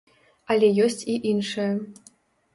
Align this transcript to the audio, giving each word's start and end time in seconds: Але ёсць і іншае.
Але 0.55 0.69
ёсць 0.85 1.03
і 1.17 1.19
іншае. 1.33 1.69